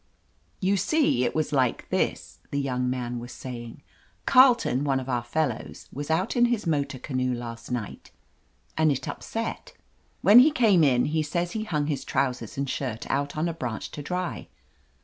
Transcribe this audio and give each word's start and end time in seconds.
"You 0.61 0.77
see, 0.77 1.25
it 1.25 1.35
was 1.35 1.51
like 1.53 1.87
this," 1.91 2.39
the 2.49 2.59
young 2.59 2.89
man 2.89 3.19
was 3.19 3.31
saying, 3.31 3.83
"Carleton, 4.25 4.83
one 4.83 4.99
of 4.99 5.07
our 5.07 5.21
fellows, 5.21 5.89
was 5.93 6.09
out 6.09 6.35
in 6.35 6.45
his 6.45 6.65
motor 6.65 6.97
canoe 6.97 7.31
last 7.35 7.69
night, 7.71 8.09
and 8.75 8.91
it 8.91 9.07
upset. 9.07 9.73
When 10.23 10.39
he 10.39 10.49
came 10.49 10.83
in, 10.83 11.05
he 11.05 11.21
says 11.21 11.51
he 11.51 11.65
hung 11.65 11.85
his 11.85 12.03
trousers 12.03 12.57
*x\d 12.57 12.65
shirt 12.71 13.05
out 13.11 13.37
on 13.37 13.47
a 13.47 13.53
branch 13.53 13.91
to 13.91 14.01
dry. 14.01 14.47